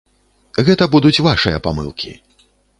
[0.69, 2.19] Гэта будуць вашыя памылкі.